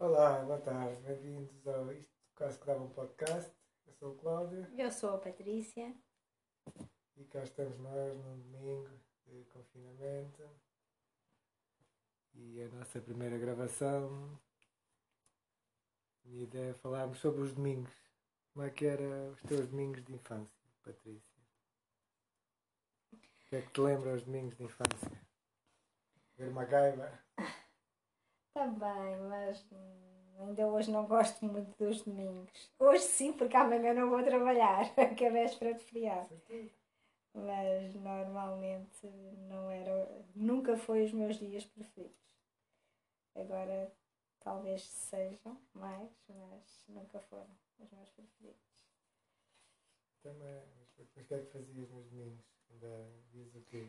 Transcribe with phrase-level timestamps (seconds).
[0.00, 3.52] Olá, boa tarde, bem-vindos ao Isto Quase que Dava um Podcast.
[3.86, 5.94] Eu sou o Cláudio Eu sou a Patrícia.
[7.18, 8.88] e cá estamos nós num domingo
[9.26, 10.48] de confinamento.
[12.32, 14.40] E a nossa primeira gravação.
[16.24, 17.92] A minha ideia é falarmos sobre os domingos.
[18.54, 21.42] Como é que eram os teus domingos de infância, Patrícia?
[23.12, 23.18] O
[23.50, 25.20] que é que te lembra os domingos de infância?
[26.38, 27.22] Ver uma gaiva?
[28.52, 29.64] Também, mas
[30.38, 32.70] ainda hoje não gosto muito dos domingos.
[32.78, 34.84] Hoje sim, porque amanhã não vou trabalhar,
[35.16, 36.40] que é véspera de feriado.
[37.32, 39.06] Mas normalmente
[39.48, 42.18] não era, nunca foi os meus dias preferidos.
[43.36, 43.92] Agora
[44.40, 48.60] talvez sejam mais, mas nunca foram os meus preferidos.
[50.22, 52.44] Também, mas o que é que fazias nos domingos?
[52.70, 53.88] Ainda diz o quê?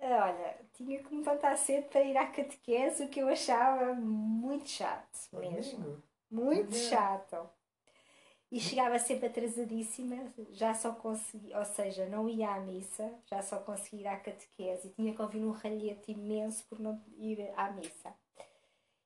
[0.00, 3.92] Ah, Olha, tinha que me levantar cedo para ir à catequese, o que eu achava
[3.94, 6.02] muito chato mesmo.
[6.30, 7.48] Muito chato.
[8.50, 13.58] E chegava sempre atrasadíssima, já só conseguia, ou seja, não ia à missa, já só
[13.60, 17.70] conseguia ir à catequese e tinha que ouvir um ralhete imenso por não ir à
[17.70, 18.12] missa.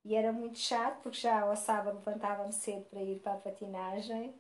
[0.03, 4.35] E era muito chato porque já ao sábado levantava-me cedo para ir para a patinagem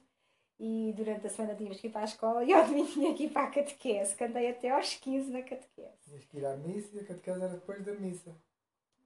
[0.58, 3.24] e durante a semana tínhamos que ir para a escola e ao domingo tinha que
[3.24, 5.96] ir para a catequese, que andei até aos 15 na catequese.
[6.04, 8.34] Tinhas que ir à missa e a catequese era depois da missa.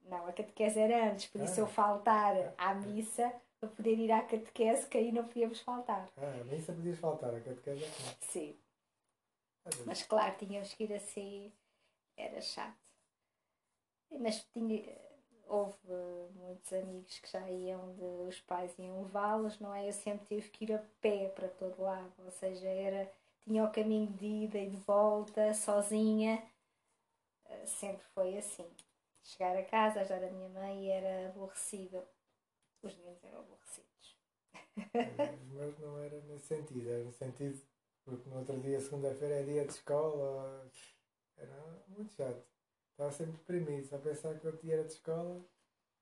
[0.05, 1.63] Não, a catequese era antes, por isso Ah.
[1.63, 6.09] eu faltar à missa para poder ir à catequese, que aí não podíamos faltar.
[6.17, 8.15] Ah, a missa podias faltar, a catequese é não.
[8.21, 8.57] Sim.
[9.65, 11.51] Ah, Mas claro, tínhamos que ir assim,
[12.17, 12.77] era chato.
[14.11, 14.83] Mas tinha,
[15.49, 15.77] houve
[16.35, 19.87] muitos amigos que já iam, de, os pais iam levá-los, não é?
[19.89, 23.11] Eu sempre tive que ir a pé para todo lado, ou seja, era,
[23.43, 26.43] tinha o caminho de ida e de volta, sozinha,
[27.45, 28.65] Eh, sempre foi assim.
[29.23, 32.01] Chegar a casa, ajudar a minha mãe era aborrecido.
[32.83, 34.17] Os meninos eram aborrecidos.
[35.43, 37.61] Os meus não era nesse sentido, era no sentido
[38.05, 40.67] porque no outro dia, segunda-feira, é dia de escola,
[41.37, 41.55] era
[41.87, 42.43] muito chato.
[42.99, 45.41] Estava sempre deprimido, só pensar que outro dia era de escola,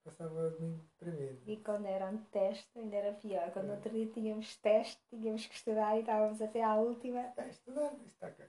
[0.04, 1.44] passava o domingo deprimido.
[1.46, 3.52] E quando era um teste, ainda era pior.
[3.52, 3.76] Quando É.
[3.76, 7.20] outro dia tínhamos teste, tínhamos que estudar e estávamos até à última.
[7.38, 8.48] É, estudar, isto está cá.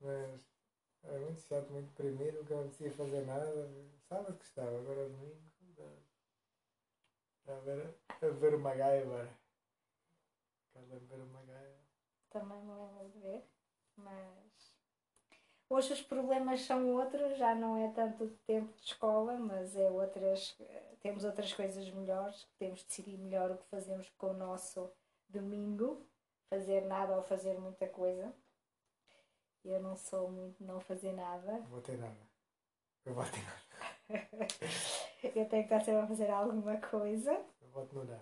[0.00, 0.44] Mas
[1.04, 3.70] era muito chato, muito deprimido, nunca apetecia fazer nada.
[4.08, 5.40] Sábado que estava, agora domingo,
[7.46, 9.28] a ver, a ver uma gaiva.
[10.72, 11.78] Cada ver uma gaiva.
[12.30, 13.44] Também me lembro de ver.
[13.96, 14.73] Mas
[15.68, 20.56] hoje os problemas são outros, já não é tanto tempo de escola, mas é outras.
[21.02, 24.90] Temos outras coisas melhores, temos de decidir melhor o que fazemos com o nosso
[25.28, 26.06] domingo,
[26.48, 28.32] fazer nada ou fazer muita coisa.
[29.64, 31.52] Eu não sou muito não fazer nada.
[31.52, 32.16] Não vou ter nada.
[33.04, 33.64] Eu voto em nada.
[35.24, 37.32] Eu tenho que estar sempre a fazer alguma coisa,
[37.62, 38.20] Eu voto no nada.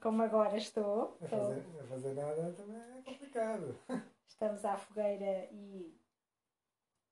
[0.00, 1.16] como agora estou.
[1.20, 3.78] A Estou- fazer, a fazer nada também é complicado.
[4.26, 5.94] Estamos à fogueira e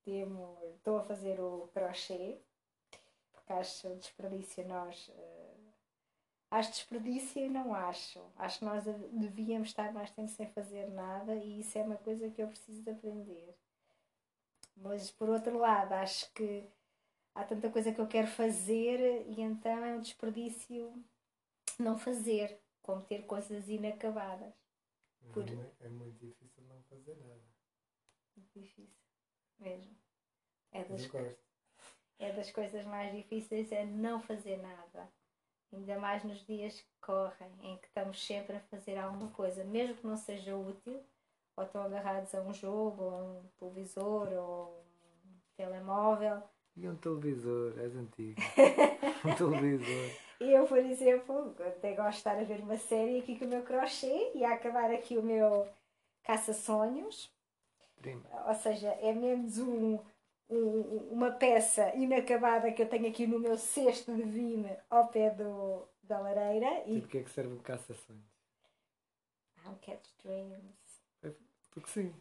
[0.05, 2.39] temo, estou a fazer o crochê,
[3.33, 5.11] porque acho desperdício nós.
[5.15, 5.57] eh,
[6.53, 8.21] acho desperdício e não acho.
[8.37, 12.31] Acho que nós devíamos estar mais tempo sem fazer nada e isso é uma coisa
[12.31, 13.57] que eu preciso de aprender.
[14.77, 16.69] Mas por outro lado, acho que
[17.35, 20.95] há tanta coisa que eu quero fazer e então é um desperdício
[21.79, 24.55] não fazer, como ter coisas inacabadas.
[25.33, 27.43] Por- É, é muito difícil não fazer nada.
[28.37, 28.89] Muito difícil,
[29.59, 29.95] mesmo.
[30.73, 31.11] É das,
[32.19, 35.09] é das coisas mais difíceis é não fazer nada.
[35.73, 39.97] Ainda mais nos dias que correm, em que estamos sempre a fazer alguma coisa, mesmo
[39.97, 41.03] que não seja útil,
[41.57, 44.85] ou estão agarrados a um jogo, ou a um televisor, ou
[45.25, 46.43] um telemóvel.
[46.77, 48.41] E um televisor, és antigo.
[49.25, 50.11] um televisor.
[50.41, 53.63] Eu, por exemplo, até gosto de estar a ver uma série aqui com o meu
[53.63, 55.69] crochê e a acabar aqui o meu
[56.23, 57.33] caça-sonhos.
[58.03, 58.23] Prima.
[58.49, 59.99] ou seja, é menos um,
[60.51, 65.31] um- uma peça inacabada que eu tenho aqui no meu cesto de vime ao pé
[65.31, 68.23] do, da lareira e o que é que serve um caça-sonhos?
[69.67, 71.01] um catch dreams.
[71.71, 72.13] Porque sim.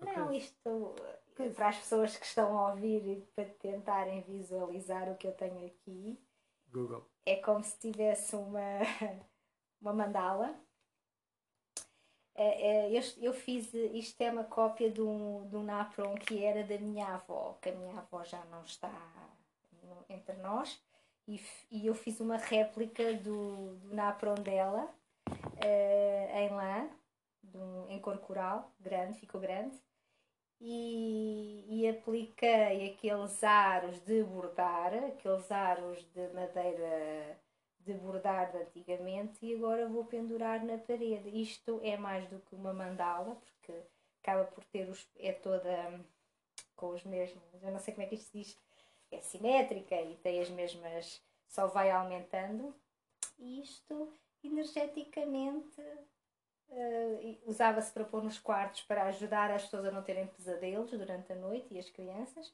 [0.00, 0.38] Não, Ok.
[0.38, 0.94] isto
[1.38, 5.32] eh, para as pessoas que estão a ouvir e para tentarem visualizar o que eu
[5.32, 6.18] tenho aqui,
[6.72, 7.04] Google.
[7.26, 8.60] é como se tivesse uma,
[9.82, 10.54] uma mandala.
[12.40, 16.44] É, é, eu, eu fiz, isto é uma cópia de um, de um napron que
[16.44, 18.92] era da minha avó, que a minha avó já não está
[20.08, 20.80] entre nós,
[21.26, 21.40] e,
[21.70, 24.88] e eu fiz uma réplica do, do napron dela
[25.64, 26.88] eh, em lã,
[27.54, 29.76] um- em cor coral, grande, ficou grande,
[30.60, 37.38] e, e apliquei aqueles aros de bordar, aqueles aros de madeira
[37.92, 41.28] de bordar de antigamente e agora vou pendurar na parede.
[41.30, 43.72] Isto é mais do que uma mandala, porque
[44.22, 45.06] acaba por ter os.
[45.18, 46.04] é toda
[46.76, 47.42] com os mesmos.
[47.62, 48.58] Eu não sei como é que isto se diz.
[49.10, 51.22] É simétrica e tem as mesmas.
[51.48, 52.74] só vai aumentando.
[53.38, 54.12] E isto
[54.44, 55.80] energeticamente
[56.68, 61.32] uh, usava-se para pôr nos quartos para ajudar as pessoas a não terem pesadelos durante
[61.32, 62.52] a noite e as crianças.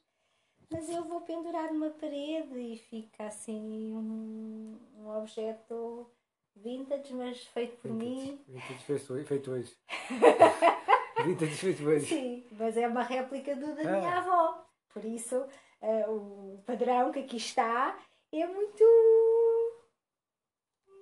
[0.71, 6.09] Mas eu vou pendurar numa parede e fica assim um, um objeto
[6.55, 8.31] vintage, mas feito por Vintage.
[8.31, 8.43] mim.
[8.47, 9.77] Vintage feito hoje.
[11.25, 12.05] Vintage feito hoje.
[12.07, 13.99] Sim, mas é uma réplica do da Ah.
[13.99, 14.65] minha avó.
[14.89, 15.45] Por isso,
[15.81, 17.97] eh, o padrão que aqui está
[18.31, 18.83] é muito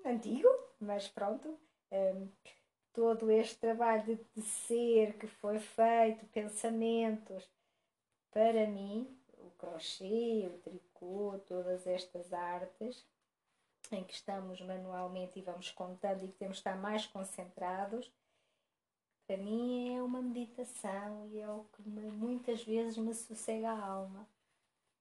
[0.06, 0.48] antigo,
[0.80, 1.57] mas pronto.
[1.92, 2.31] Em,
[2.92, 7.50] todo este trabalho de tecer que foi feito, pensamentos,
[8.31, 9.07] para mim,
[9.68, 13.06] crochê, o tricô, todas estas artes
[13.92, 18.12] em que estamos manualmente e vamos contando e que temos de estar mais concentrados,
[19.27, 23.86] para mim é uma meditação e é o que me- muitas vezes me sossega a
[23.86, 24.27] alma,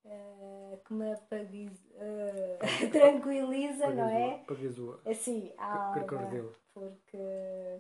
[0.05, 2.59] eh, que me apaguiza, eh,
[2.93, 4.39] tranquiliza, não é?
[4.45, 5.01] Pagazua.
[5.07, 5.95] Assim, a alma,
[6.75, 7.19] porque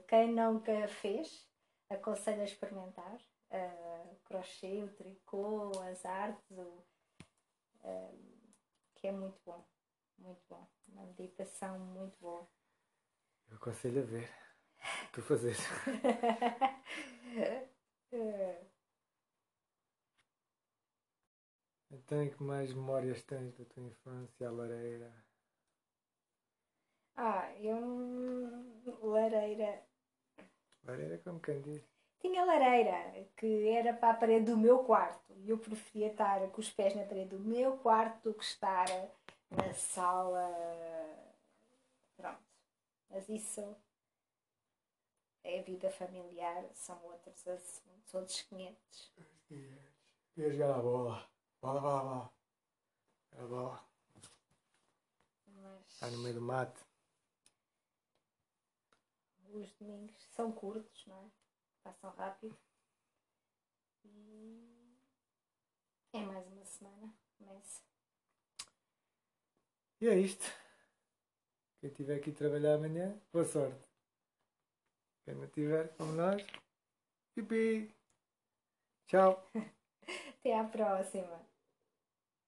[0.08, 1.46] quem nunca fez,
[1.90, 3.18] aconselho a experimentar
[3.58, 6.82] o crochê, o tricô, as artes, o,
[7.84, 8.12] eh,
[8.96, 9.64] que é muito bom,
[10.18, 12.46] muito bom, uma meditação muito boa.
[13.50, 14.28] Eu aconselho a ver.
[15.12, 15.58] Tu fazes.
[21.90, 25.12] Então, e que mais memórias tens da tua infância, a lareira?
[27.16, 27.80] Ah, eu
[29.02, 29.82] lareira.
[30.84, 31.82] Lareira como quem diz.
[32.22, 36.60] Tinha lareira que era para a parede do meu quarto e eu preferia estar com
[36.60, 38.86] os pés na parede do meu quarto do que estar
[39.50, 40.48] na sala.
[42.16, 42.40] Pronto.
[43.10, 43.76] Mas isso
[45.42, 49.12] é a vida familiar, são outros assuntos, outros 500.
[50.36, 51.28] Ia jogar a bola.
[51.60, 52.32] Bola, bola, bola.
[53.32, 53.84] A bola.
[55.48, 56.80] Mas Está no meio do mato.
[59.52, 61.41] os domingos são curtos, não é?
[61.82, 62.56] Passam rápido.
[64.04, 64.98] E
[66.12, 67.14] é mais uma semana.
[67.38, 67.82] Começa.
[70.00, 70.44] E é isto.
[71.80, 73.88] Quem tiver aqui trabalhar amanhã, boa sorte.
[75.24, 76.42] Quem não tiver, como nós,
[77.34, 77.92] pipi.
[79.06, 79.50] Tchau.
[80.38, 81.51] Até à próxima.